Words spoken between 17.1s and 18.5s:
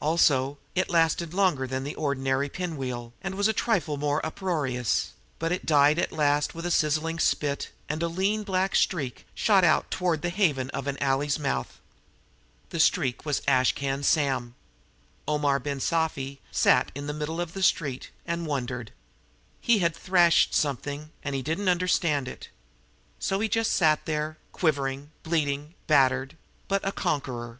middle of the street, and